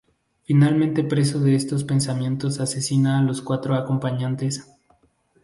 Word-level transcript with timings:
Finalmente 0.45 1.03
preso 1.03 1.39
de 1.39 1.53
estos 1.53 1.83
pensamientos 1.83 2.59
asesina 2.59 3.19
a 3.19 3.21
los 3.21 3.43
cuatro 3.43 3.75
acompañantes. 3.75 4.67